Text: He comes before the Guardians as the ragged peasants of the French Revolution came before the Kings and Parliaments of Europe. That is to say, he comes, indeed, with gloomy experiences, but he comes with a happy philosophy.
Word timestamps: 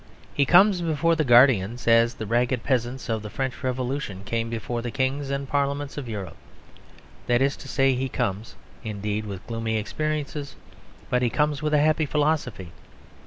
He 0.33 0.47
comes 0.47 0.81
before 0.81 1.15
the 1.15 1.23
Guardians 1.23 1.87
as 1.87 2.15
the 2.15 2.25
ragged 2.25 2.63
peasants 2.63 3.07
of 3.07 3.21
the 3.21 3.29
French 3.29 3.63
Revolution 3.63 4.23
came 4.25 4.49
before 4.49 4.81
the 4.81 4.89
Kings 4.89 5.29
and 5.29 5.47
Parliaments 5.47 5.95
of 5.95 6.09
Europe. 6.09 6.37
That 7.27 7.39
is 7.39 7.55
to 7.57 7.67
say, 7.67 7.93
he 7.93 8.09
comes, 8.09 8.55
indeed, 8.83 9.27
with 9.27 9.45
gloomy 9.45 9.77
experiences, 9.77 10.55
but 11.11 11.21
he 11.21 11.29
comes 11.29 11.61
with 11.61 11.75
a 11.75 11.77
happy 11.79 12.07
philosophy. 12.07 12.71